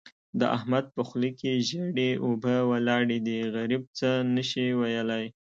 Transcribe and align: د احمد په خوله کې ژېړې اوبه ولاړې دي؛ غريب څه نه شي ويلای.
د 0.39 0.41
احمد 0.57 0.85
په 0.95 1.01
خوله 1.07 1.29
کې 1.39 1.63
ژېړې 1.67 2.09
اوبه 2.25 2.55
ولاړې 2.71 3.17
دي؛ 3.27 3.37
غريب 3.55 3.83
څه 3.97 4.09
نه 4.35 4.43
شي 4.49 4.67
ويلای. 4.81 5.25